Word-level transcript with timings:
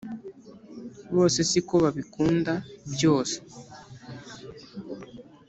bose 1.15 1.39
si 1.49 1.59
ko 1.67 1.75
babikunda 1.83 2.53
byose. 2.93 3.37